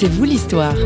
[0.00, 0.76] C'est vous l'histoire.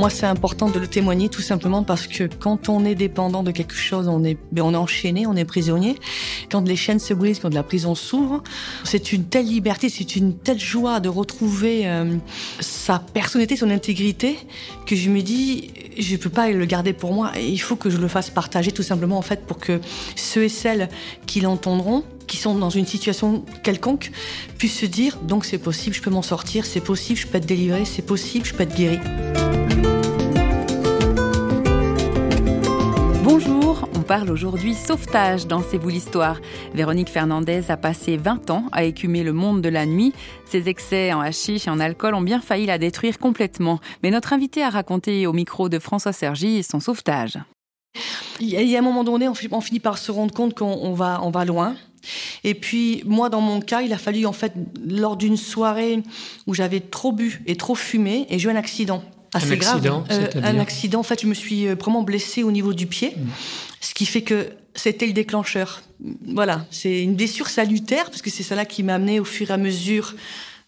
[0.00, 3.50] Moi, c'est important de le témoigner tout simplement parce que quand on est dépendant de
[3.50, 5.94] quelque chose, on est, ben, on est enchaîné, on est prisonnier.
[6.50, 8.42] Quand les chaînes se brisent, quand la prison s'ouvre,
[8.82, 12.16] c'est une telle liberté, c'est une telle joie de retrouver euh,
[12.60, 14.38] sa personnalité, son intégrité,
[14.86, 17.32] que je me dis, je peux pas le garder pour moi.
[17.38, 19.82] Il faut que je le fasse partager tout simplement en fait pour que
[20.16, 20.88] ceux et celles
[21.26, 24.12] qui l'entendront qui sont dans une situation quelconque
[24.56, 27.46] puissent se dire donc c'est possible, je peux m'en sortir, c'est possible, je peux être
[27.46, 28.98] délivré, c'est possible, je peux être guéri.
[34.10, 36.40] Parle aujourd'hui sauvetage dans C'est vous l'histoire.
[36.74, 40.12] Véronique Fernandez a passé 20 ans à écumer le monde de la nuit.
[40.46, 43.78] Ses excès en hashish et en alcool ont bien failli la détruire complètement.
[44.02, 47.38] Mais notre invité a raconté au micro de François Sergi son sauvetage.
[48.40, 51.30] Il y a un moment donné, on finit par se rendre compte qu'on va, on
[51.30, 51.76] va loin.
[52.42, 56.02] Et puis moi, dans mon cas, il a fallu en fait lors d'une soirée
[56.48, 59.76] où j'avais trop bu et trop fumé et j'ai eu un accident assez un grave.
[59.76, 61.00] Accident, euh, un accident.
[61.00, 63.28] En fait, je me suis euh, vraiment blessée au niveau du pied, mmh.
[63.80, 65.82] Ce qui fait que c'était le déclencheur.
[66.26, 69.54] Voilà, c'est une blessure salutaire parce que c'est cela qui m'a amené au fur et
[69.54, 70.14] à mesure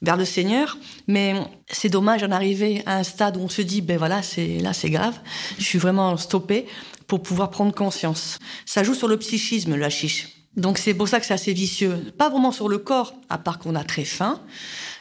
[0.02, 0.78] vers le Seigneur.
[1.06, 1.34] Mais
[1.68, 4.72] c'est dommage d'en arriver à un stade où on se dit, ben voilà, c'est là,
[4.72, 5.18] c'est grave.
[5.58, 6.66] Je suis vraiment stoppée
[7.06, 8.38] pour pouvoir prendre conscience.
[8.66, 10.28] Ça joue sur le psychisme, le hashish.
[10.56, 12.12] Donc c'est pour ça que c'est assez vicieux.
[12.18, 14.40] Pas vraiment sur le corps, à part qu'on a très faim,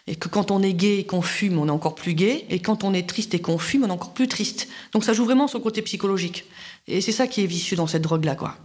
[0.07, 2.59] et que quand on est gay et qu'on fume, on est encore plus gay, et
[2.59, 4.67] quand on est triste et qu'on fume, on est encore plus triste.
[4.93, 6.45] Donc ça joue vraiment sur le côté psychologique.
[6.87, 8.57] Et c'est ça qui est vicieux dans cette drogue-là, quoi.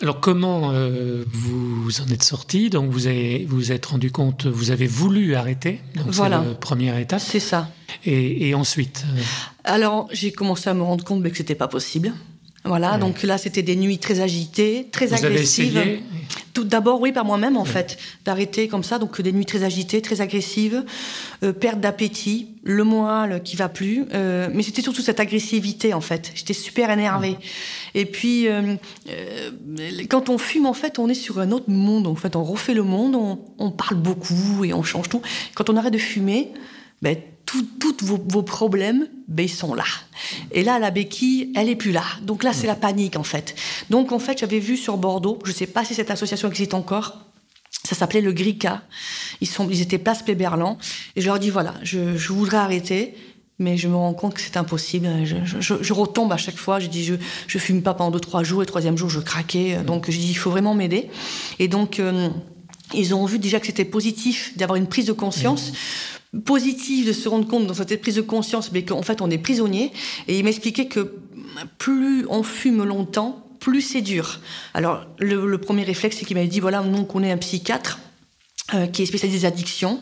[0.00, 2.70] Alors comment euh, vous en êtes sorti?
[2.70, 5.80] Donc vous avez vous êtes rendu compte, vous avez voulu arrêter.
[5.96, 6.40] Donc voilà.
[6.42, 7.20] C'est la première étape.
[7.20, 7.68] C'est ça.
[8.06, 9.20] Et, et ensuite euh...
[9.64, 12.14] Alors j'ai commencé à me rendre compte que c'était pas possible.
[12.64, 12.98] Voilà, ouais.
[13.00, 15.76] donc là c'était des nuits très agitées, très vous agressives.
[15.76, 16.04] Avez essayé
[16.52, 20.02] Tout d'abord, oui, par moi-même en fait, d'arrêter comme ça, donc des nuits très agitées,
[20.02, 20.84] très agressives,
[21.42, 26.00] euh, perte d'appétit, le moral qui va plus, euh, mais c'était surtout cette agressivité en
[26.00, 26.32] fait.
[26.34, 27.36] J'étais super énervée.
[27.94, 28.76] Et puis euh,
[30.08, 32.06] quand on fume en fait, on est sur un autre monde.
[32.06, 35.22] En fait, on refait le monde, on, on parle beaucoup et on change tout.
[35.54, 36.52] Quand on arrête de fumer,
[37.02, 37.16] ben
[37.78, 39.84] tous vos, problèmes, ben, ils sont là.
[40.52, 42.04] Et là, la béquille, elle est plus là.
[42.22, 43.54] Donc là, c'est la panique, en fait.
[43.90, 46.74] Donc, en fait, j'avais vu sur Bordeaux, je ne sais pas si cette association existe
[46.74, 47.18] encore,
[47.70, 48.82] ça s'appelait le GRICA.
[49.40, 50.78] Ils, sont, ils étaient place Péberlan.
[51.16, 51.98] Et je leur dis, voilà, je,
[52.32, 53.14] voudrais arrêter,
[53.58, 55.08] mais je me rends compte que c'est impossible.
[55.24, 56.78] Je, retombe à chaque fois.
[56.78, 57.14] Je dis, je,
[57.46, 58.62] je fume pas pendant deux, trois jours.
[58.62, 59.78] Et troisième jour, je craquais.
[59.84, 61.10] Donc, je dis, il faut vraiment m'aider.
[61.58, 62.28] Et donc, euh,
[62.94, 65.72] ils ont vu déjà que c'était positif d'avoir une prise de conscience.
[66.44, 69.38] Positive de se rendre compte dans cette prise de conscience, mais qu'en fait on est
[69.38, 69.92] prisonnier.
[70.28, 71.14] Et il m'expliquait que
[71.78, 74.40] plus on fume longtemps, plus c'est dur.
[74.74, 77.98] Alors le, le premier réflexe, c'est qu'il m'avait dit voilà, nous on connaît un psychiatre
[78.74, 80.00] euh, qui est spécialisé des addictions,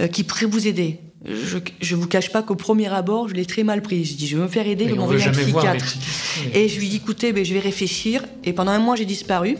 [0.00, 1.00] euh, qui pourrait vous aider.
[1.24, 4.04] Je, je vous cache pas qu'au premier abord, je l'ai très mal pris.
[4.04, 5.94] Je dis, je veux me faire aider, je m'envoyer un psychiatre.
[6.52, 8.24] Et je lui dis, écoutez, ben, je vais réfléchir.
[8.42, 9.56] Et pendant un mois, j'ai disparu.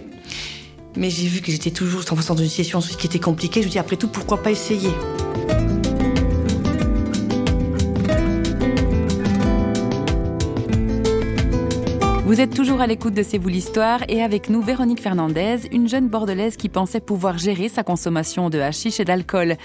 [0.97, 3.62] Mais j'ai vu que j'étais toujours dans une situation qui était compliquée.
[3.62, 4.91] Je me dis, après tout, pourquoi pas essayer?
[12.32, 15.87] Vous êtes toujours à l'écoute de C'est vous l'histoire et avec nous Véronique Fernandez, une
[15.87, 19.56] jeune bordelaise qui pensait pouvoir gérer sa consommation de hashish et d'alcool.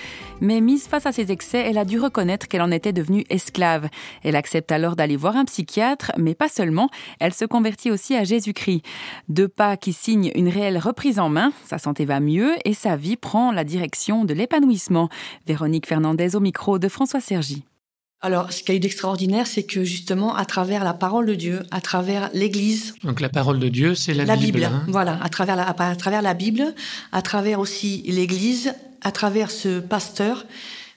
[0.42, 3.88] Mais mise face à ses excès, elle a dû reconnaître qu'elle en était devenue esclave.
[4.22, 6.90] Elle accepte alors d'aller voir un psychiatre, mais pas seulement,
[7.22, 8.84] elle se convertit aussi à Jésus-Christ.
[9.30, 12.98] Deux pas qui signent une réelle reprise en main, sa santé va mieux et sa
[12.98, 15.08] vie prend la direction de l'épanouissement.
[15.48, 17.64] Véronique Fernandez au micro de François Sergi.
[18.22, 21.36] Alors, ce qu'il y a eu d'extraordinaire, c'est que justement, à travers la parole de
[21.36, 22.96] Dieu, à travers l'Église.
[23.04, 24.60] Donc la parole de Dieu, c'est la, la Bible.
[24.60, 26.74] Bible hein voilà, à travers, la, à travers la Bible,
[27.12, 30.46] à travers aussi l'Église, à travers ce pasteur.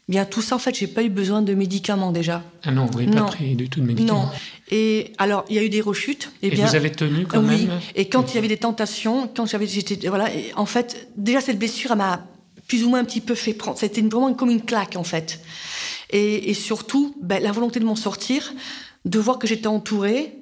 [0.09, 2.43] Bien, tout ça, en fait, j'ai pas eu besoin de médicaments déjà.
[2.65, 4.25] Ah non, vous n'avez pas pris du tout de médicaments.
[4.25, 4.31] Non.
[4.71, 6.33] Et alors, il y a eu des rechutes.
[6.43, 7.67] Et, et bien, vous avez tenu quand oui.
[7.67, 7.81] même.
[7.95, 8.27] Et quand oui.
[8.31, 10.35] il y avait des tentations, quand j'avais, j'étais, voilà.
[10.35, 12.27] Et en fait, déjà cette blessure, elle m'a
[12.67, 13.79] plus ou moins un petit peu fait prendre.
[13.79, 15.39] C'était vraiment comme une claque, en fait.
[16.11, 18.53] Et, et surtout, ben, la volonté de m'en sortir,
[19.05, 20.35] de voir que j'étais entourée,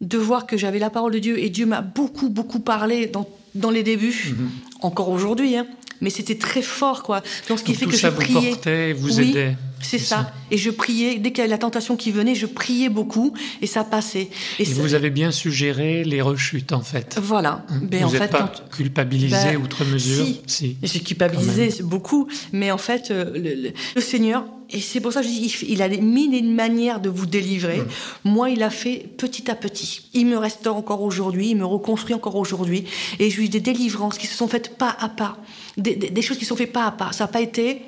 [0.00, 1.38] de voir que j'avais la parole de Dieu.
[1.38, 4.48] Et Dieu m'a beaucoup, beaucoup parlé dans, dans les débuts, Mhm.
[4.82, 5.56] encore aujourd'hui.
[5.56, 5.66] Hein.
[6.00, 7.22] Mais c'était très fort, quoi.
[7.48, 8.50] Donc, ce qui Donc fait tout que ça je vous priais.
[8.50, 9.28] portait, vous Oui.
[9.30, 9.56] aidait.
[9.82, 10.32] C'est ça.
[10.50, 13.66] Et je priais, dès qu'il y avait la tentation qui venait, je priais beaucoup et
[13.66, 14.28] ça passait.
[14.58, 17.18] Et, vous avez bien suggéré les rechutes, en fait.
[17.20, 17.64] Voilà.
[17.68, 17.80] Hein?
[17.82, 20.76] Ben, vous n'êtes pas culpabilisé ben, outre mesure Si, si.
[20.82, 22.28] j'ai culpabilisé beaucoup.
[22.52, 25.88] Mais en fait, euh, le, Seigneur, et c'est pour ça que je dis, il a
[25.88, 27.82] mis une manière de vous délivrer.
[28.24, 30.08] Moi, il a fait petit à petit.
[30.14, 32.84] Il me reste encore aujourd'hui, il me reconstruit encore aujourd'hui.
[33.18, 35.38] Et j'ai eu des délivrances qui se sont faites pas à pas.
[35.76, 37.12] Des, des choses qui se sont faites pas à pas.
[37.12, 37.82] Ça n'a pas été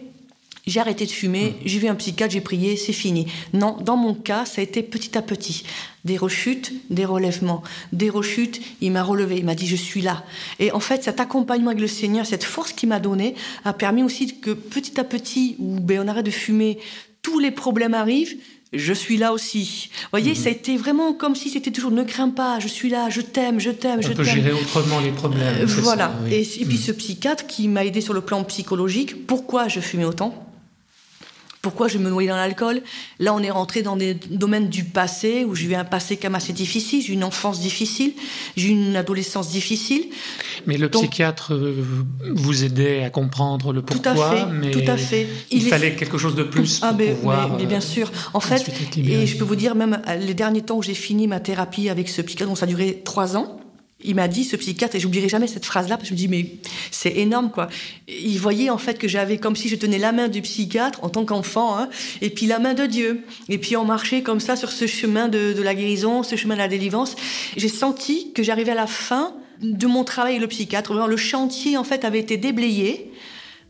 [0.66, 1.54] j'ai arrêté de fumer, mmh.
[1.64, 3.26] j'ai vu un psychiatre, j'ai prié, c'est fini.
[3.52, 5.64] Non, dans mon cas, ça a été petit à petit.
[6.04, 7.62] Des rechutes, des relèvements.
[7.92, 10.24] Des rechutes, il m'a relevé, il m'a dit je suis là.
[10.60, 14.04] Et en fait, cet accompagnement avec le Seigneur, cette force qu'il m'a donnée, a permis
[14.04, 16.78] aussi que petit à petit, où ben, on arrête de fumer,
[17.22, 18.36] tous les problèmes arrivent,
[18.72, 19.90] je suis là aussi.
[19.92, 20.36] Vous voyez, mmh.
[20.36, 23.20] ça a été vraiment comme si c'était toujours ne crains pas, je suis là, je
[23.20, 24.16] t'aime, je t'aime, je t'aime.
[24.20, 25.62] On peut gérer autrement les problèmes.
[25.62, 26.12] Euh, voilà.
[26.30, 26.78] et, puis mmh.
[26.78, 30.51] ce psychiatre qui m'a aidé sur le plan psychologique, pourquoi je fumais autant?
[31.62, 32.82] Pourquoi je me noyais dans l'alcool
[33.20, 36.28] Là, on est rentré dans des domaines du passé où j'ai eu un passé quand
[36.28, 38.14] même assez difficile, j'ai eu une enfance difficile,
[38.56, 40.06] j'ai eu une adolescence difficile.
[40.66, 41.84] Mais le psychiatre euh,
[42.34, 44.12] vous aidait à comprendre le pourquoi.
[44.12, 44.46] Tout à fait.
[44.52, 45.28] Mais tout à fait.
[45.52, 47.56] Il, fallait quelque chose de plus ah, pour mais, pouvoir.
[47.56, 48.10] Mais, bien sûr.
[48.34, 51.38] En fait, et je peux vous dire même les derniers temps où j'ai fini ma
[51.38, 53.61] thérapie avec ce psychiatre, donc ça a duré trois ans
[54.04, 56.28] il m'a dit, ce psychiatre, et j'oublierai jamais cette phrase-là, parce que je me dis,
[56.28, 56.46] mais
[56.90, 57.68] c'est énorme, quoi.
[58.08, 61.08] Il voyait, en fait, que j'avais comme si je tenais la main du psychiatre en
[61.08, 61.88] tant qu'enfant, hein,
[62.20, 63.24] et puis la main de Dieu.
[63.48, 66.60] Et puis on marchait comme ça sur ce chemin de, la guérison, ce chemin de
[66.60, 67.16] la délivrance.
[67.56, 70.92] J'ai senti que j'arrivais à la fin de mon travail avec le psychiatre.
[70.92, 73.12] Le chantier, en fait, avait été déblayé.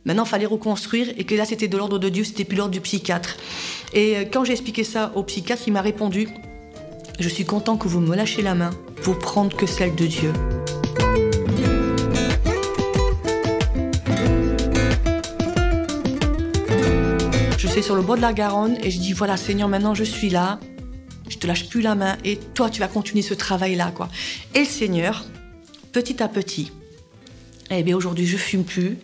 [0.04, 2.72] Maintenant, il fallait reconstruire, et que là, c'était de l'ordre de Dieu, c'était plus l'ordre
[2.72, 3.36] du psychiatre.
[3.94, 6.28] Et euh, quand j'ai expliqué ça au psychiatre, il m'a répondu,
[7.18, 8.70] je suis content que vous me lâchiez la main
[9.02, 10.32] pour prendre que celle de Dieu.
[17.58, 20.04] Je suis sur le bord de la Garonne et je dis voilà Seigneur maintenant je
[20.04, 20.60] suis là,
[21.28, 24.08] je te lâche plus la main et toi tu vas continuer ce travail là quoi.
[24.54, 25.24] Et le Seigneur,
[25.92, 26.72] petit à petit,
[27.70, 28.98] eh bien aujourd'hui je fume plus,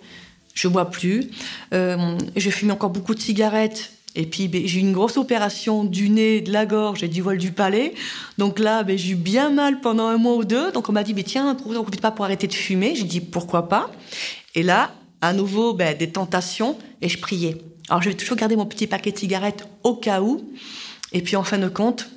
[0.55, 1.31] je bois plus,
[1.73, 5.85] euh, je fume encore beaucoup de cigarettes et puis ben, j'ai eu une grosse opération
[5.85, 7.95] du nez, de la gorge et du voile du palais.
[8.37, 10.73] Donc là, ben, j'ai eu bien mal pendant un mois ou deux.
[10.73, 12.95] Donc on m'a dit, mais tiens, on ne pas pour arrêter de fumer?
[12.95, 13.91] J'ai dit, pourquoi pas?
[14.55, 17.59] Et là, à nouveau, ben, des tentations et je priais.
[17.89, 20.43] Alors je vais toujours garder mon petit paquet de cigarettes au cas où.
[21.13, 22.09] Et puis en fin de compte,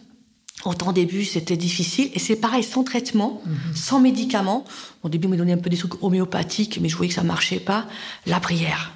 [0.65, 2.09] au début, c'était difficile.
[2.13, 3.75] Et c'est pareil, sans traitement, mhm.
[3.75, 4.65] sans médicaments.
[5.03, 7.23] Au début, on m'a donné un peu des trucs homéopathiques, mais je voyais que ça
[7.23, 7.87] marchait pas.
[8.25, 8.93] La prière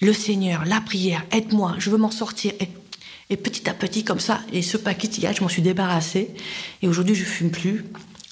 [0.00, 2.52] le Seigneur, la prière, aide-moi, je veux m'en sortir.
[3.28, 6.30] Et, petit à petit, comme ça, et ce paquet de je m'en suis débarrassée.
[6.82, 7.84] Et aujourd'hui, je fume plus,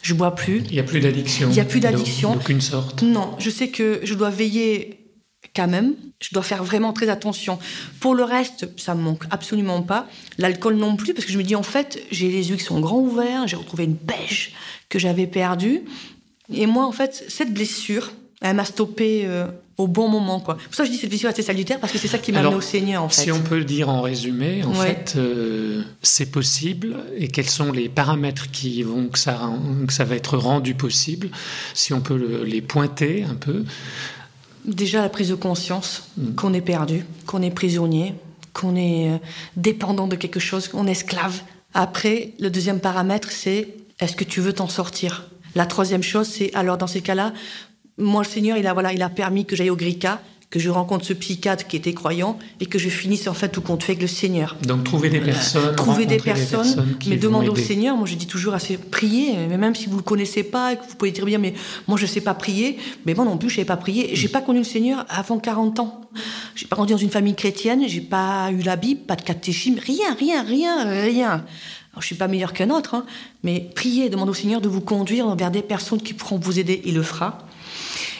[0.03, 0.63] je bois plus.
[0.67, 1.49] Il n'y a plus d'addiction.
[1.51, 2.35] Il n'y a plus d'addiction.
[2.35, 3.03] D'aucune sorte.
[3.03, 4.99] Non, je sais que je dois veiller
[5.55, 5.95] quand même.
[6.21, 7.59] Je dois faire vraiment très attention.
[8.01, 10.09] Pour le reste, ça me manque absolument pas.
[10.39, 12.81] L'alcool non plus, parce que je me dis en fait, j'ai les yeux qui sont
[12.81, 14.53] grands ouverts, j'ai retrouvé une pêche
[14.89, 15.83] que j'avais perdue.
[16.53, 18.11] Et moi, en fait, cette blessure,
[18.41, 19.47] elle m'a stoppé euh,
[19.79, 20.41] au bon moment.
[20.41, 20.57] Quoi.
[20.57, 22.57] Pour ça, je dis cette vision assez salutaire parce que c'est ça qui m'a amené
[22.57, 23.05] au Seigneur.
[23.05, 23.23] En fait.
[23.23, 26.97] Si on peut le dire en résumé, en fait, euh, c'est possible.
[27.17, 29.51] Et quels sont les paramètres qui vont que ça,
[29.87, 31.31] que ça va être rendu possible
[31.75, 33.65] Si on peut les pointer un peu.
[34.65, 36.35] Déjà la prise de conscience mm.
[36.35, 38.15] qu'on est perdu, qu'on est prisonnier,
[38.53, 39.19] qu'on est euh,
[39.57, 41.41] dépendant de quelque chose, qu'on est esclave.
[41.73, 43.69] Après, le deuxième paramètre, c'est
[44.01, 45.29] est-ce que tu veux t'en sortir?
[45.55, 47.33] La troisième chose, c'est alors dans ces cas-là,
[47.99, 50.71] moi, le Seigneur, il a, voilà, il a permis que j'aille au Grica, que je
[50.71, 53.93] rencontre ce psychiatre qui était croyant et que je finisse en fait tout compte fait
[53.93, 54.57] avec le Seigneur.
[54.63, 57.97] Donc trouver des personnes, trouver des personnes, mais demander au Seigneur.
[57.97, 60.95] Moi, je dis toujours assez prier, mais même si vous le connaissez pas, que vous
[60.97, 61.53] pouvez dire bien, mais
[61.87, 64.11] moi je sais pas prier, mais moi non plus je sais pas prier.
[64.15, 66.01] J'ai pas connu le Seigneur avant 40 ans.
[66.55, 69.79] J'ai pas grandi dans une famille chrétienne, j'ai pas eu la Bible, pas de catéchisme,
[69.79, 71.31] rien, rien, rien, rien.
[71.93, 73.05] Alors, je suis pas meilleur qu'un autre, hein,
[73.43, 76.81] mais priez, demandez au Seigneur de vous conduire vers des personnes qui pourront vous aider.
[76.87, 77.48] Il le fera.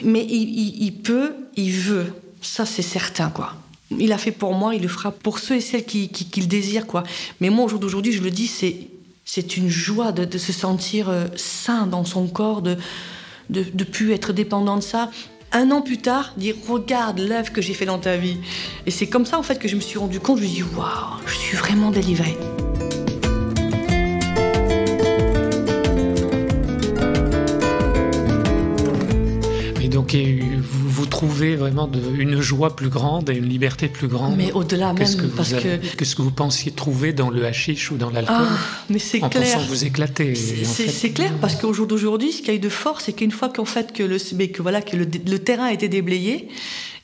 [0.03, 2.13] Mais il, peut, il veut.
[2.41, 3.55] Ça, c'est certain, quoi.
[3.99, 6.09] Il a fait pour moi, il le fera pour ceux et celles qui,
[6.47, 7.05] désirent, quoi.
[7.41, 8.77] Mais moi, au jour d'aujourd'hui, je le dis, c'est,
[9.25, 12.77] c'est une joie de, se sentir euh, sain dans son corps, de,
[13.51, 15.11] de, de plus être dépendant de ça.
[15.53, 18.37] Un an plus tard, dire regarde l'œuvre que j'ai fait dans ta vie.
[18.85, 20.39] Et c'est comme ça en fait que je me suis rendu compte.
[20.39, 22.37] Je me suis dit waouh, je suis vraiment délivrée.
[30.09, 34.37] Donc vous vous trouvez vraiment de, une joie plus grande et une liberté plus grande.
[34.37, 37.91] Mais au-delà même, que parce que que ce que vous pensiez trouver dans le hashish
[37.91, 38.37] ou dans l'alcool.
[38.39, 39.45] Ah, mais c'est en clair.
[39.45, 40.35] pensant vous éclater.
[40.35, 43.31] C'est clair parce qu'au jour d'aujourd'hui, ce qu'il y a eu de fort, c'est qu'une
[43.31, 46.49] fois qu'en fait que le que voilà que le, le terrain a été déblayé,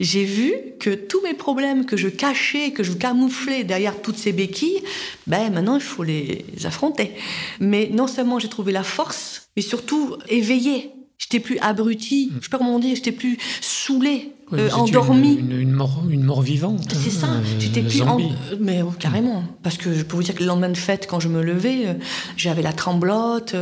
[0.01, 4.33] j'ai vu que tous mes problèmes que je cachais, que je camouflais derrière toutes ces
[4.33, 4.83] béquilles,
[5.27, 7.13] ben maintenant il faut les affronter.
[7.61, 10.91] Mais non seulement j'ai trouvé la force, mais surtout éveillé.
[11.17, 15.37] J'étais plus abruti, je sais pas comment dire, j'étais plus saoulé, euh, endormi.
[15.39, 16.93] Une, une, mort, une mort vivante.
[16.93, 18.19] C'est ça, euh, j'étais plus en...
[18.61, 19.43] Mais oh, carrément.
[19.63, 21.87] Parce que je peux vous dire que le lendemain de fête, quand je me levais,
[21.87, 21.95] euh,
[22.37, 23.55] j'avais la tremblote,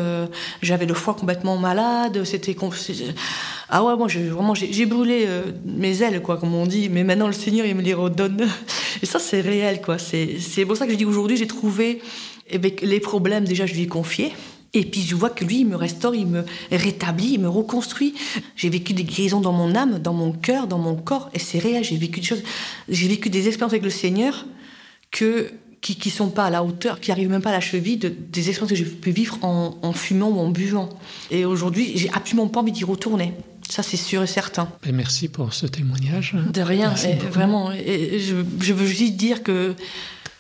[0.61, 2.56] j'avais le foie complètement malade, c'était.
[3.68, 5.26] Ah ouais, moi, j'ai, vraiment, j'ai, brûlé
[5.64, 8.49] mes ailes, quoi, comme on dit, mais maintenant le Seigneur, il me les redonne.
[9.02, 9.99] Et ça, c'est réel, quoi.
[9.99, 12.00] C'est, pour ça que je dis aujourd'hui, j'ai trouvé.
[12.52, 14.32] Avec les problèmes, déjà, je lui ai confié.
[14.75, 18.14] Et puis je vois que lui, il me restaure, il me rétablit, il me reconstruit.
[18.57, 21.59] J'ai vécu des guérisons dans mon âme, dans mon cœur, dans mon corps, et c'est
[21.59, 21.85] réel.
[21.85, 22.43] J'ai vécu des choses,
[22.88, 24.47] j'ai vécu des expériences avec le Seigneur
[25.11, 25.52] que
[25.83, 28.09] qui qui sont pas à la hauteur, qui arrivent même pas à la cheville de,
[28.09, 30.88] des expériences que j'ai pu vivre en, en, fumant ou en buvant.
[31.31, 33.35] Et aujourd'hui, j'ai absolument pas envie d'y retourner.
[33.69, 34.69] Ça, c'est sûr et certain.
[34.87, 36.35] Et merci pour ce témoignage.
[36.52, 37.73] De rien, et vraiment.
[37.73, 39.75] Et je, je veux juste dire que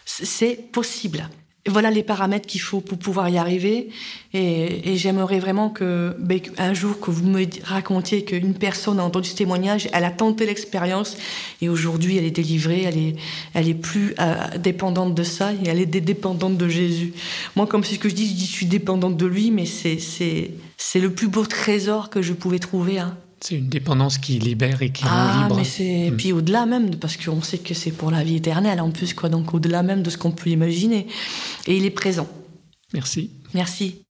[0.04, 1.28] c'est possible
[1.68, 3.88] voilà les paramètres qu'il faut pour pouvoir y arriver.
[4.34, 9.28] Et, j'aimerais vraiment que ben, un jour que vous me racontiez qu'une personne a entendu
[9.28, 11.16] ce témoignage, elle a tenté l'expérience
[11.60, 13.16] et aujourd'hui elle est délivrée, elle est,
[13.54, 17.12] elle est plus euh, dépendante de ça et elle est dépendante de Jésus.
[17.56, 19.66] Moi, comme c'est ce que je dis, je dis je suis dépendante de lui, mais
[19.66, 22.98] c'est c'est le plus beau trésor que je pouvais trouver.
[22.98, 23.16] Hein.
[23.42, 25.56] C'est une dépendance qui libère et qui ah, rend libre.
[25.56, 26.16] Mais c'est mm.
[26.16, 29.28] puis au-delà même parce qu'on sait que c'est pour la vie éternelle en plus quoi.
[29.28, 31.06] Donc au-delà même de ce qu'on peut imaginer.
[31.66, 32.28] Et il est présent.
[32.94, 33.30] Merci.
[33.54, 34.02] Merci.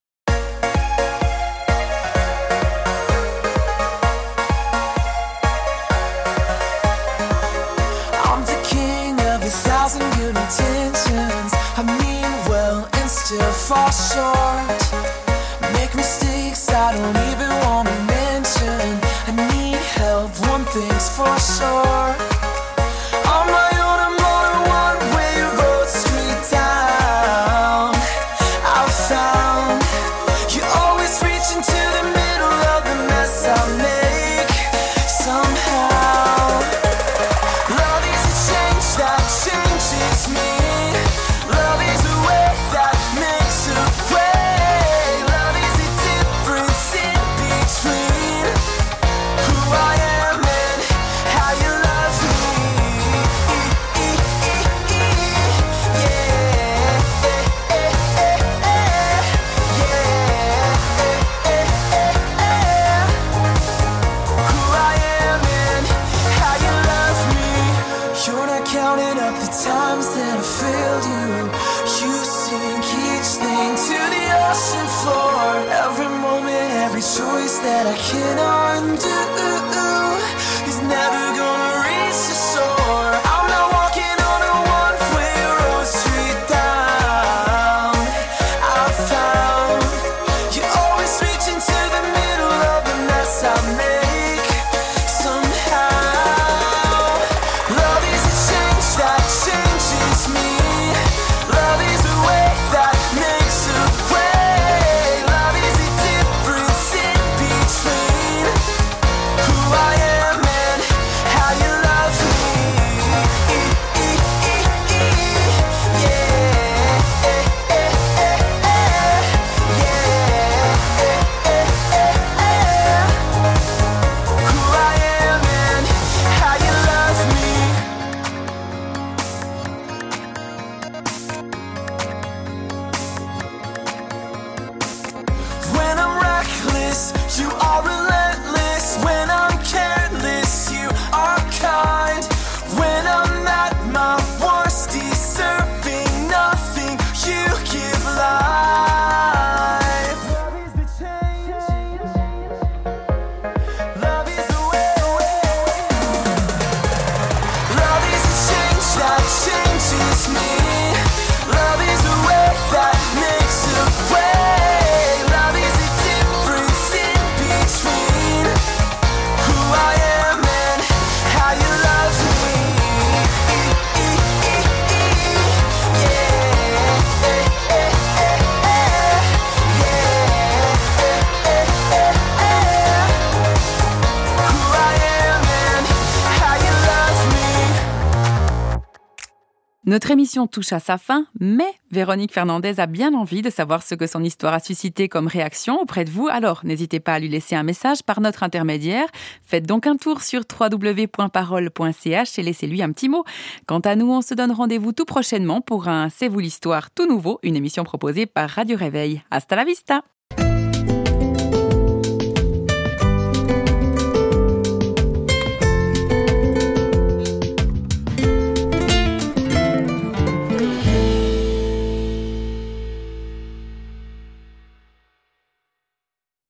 [189.93, 193.95] Notre émission touche à sa fin, mais Véronique Fernandez a bien envie de savoir ce
[193.95, 197.29] que son histoire a suscité comme réaction auprès de vous, alors n'hésitez pas à lui
[197.29, 199.07] laisser un message par notre intermédiaire.
[199.45, 203.25] Faites donc un tour sur www.parole.ch et laissez-lui un petit mot.
[203.67, 207.07] Quant à nous, on se donne rendez-vous tout prochainement pour un C'est vous l'histoire tout
[207.07, 209.23] nouveau, une émission proposée par Radio Réveil.
[209.31, 210.05] Hasta la vista!